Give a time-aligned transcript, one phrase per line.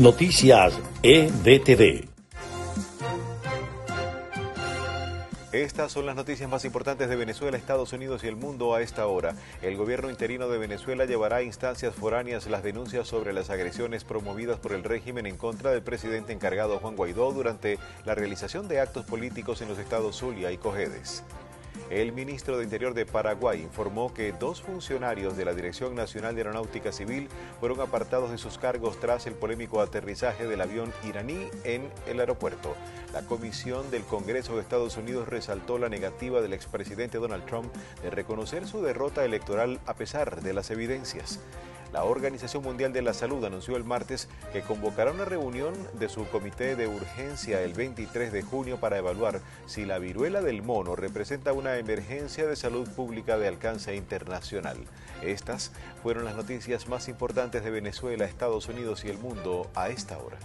[0.00, 0.72] Noticias
[1.02, 2.08] EDTV.
[5.52, 9.06] Estas son las noticias más importantes de Venezuela, Estados Unidos y el mundo a esta
[9.06, 9.34] hora.
[9.60, 14.58] El gobierno interino de Venezuela llevará a instancias foráneas las denuncias sobre las agresiones promovidas
[14.58, 19.04] por el régimen en contra del presidente encargado Juan Guaidó durante la realización de actos
[19.04, 21.24] políticos en los estados Zulia y Cojedes.
[21.90, 26.42] El ministro de Interior de Paraguay informó que dos funcionarios de la Dirección Nacional de
[26.42, 27.28] Aeronáutica Civil
[27.58, 32.76] fueron apartados de sus cargos tras el polémico aterrizaje del avión iraní en el aeropuerto.
[33.12, 38.10] La Comisión del Congreso de Estados Unidos resaltó la negativa del expresidente Donald Trump de
[38.10, 41.40] reconocer su derrota electoral a pesar de las evidencias.
[41.92, 46.24] La Organización Mundial de la Salud anunció el martes que convocará una reunión de su
[46.28, 51.52] comité de urgencia el 23 de junio para evaluar si la viruela del mono representa
[51.52, 54.76] una emergencia de salud pública de alcance internacional.
[55.22, 55.72] Estas
[56.02, 60.38] fueron las noticias más importantes de Venezuela, Estados Unidos y el mundo a esta hora.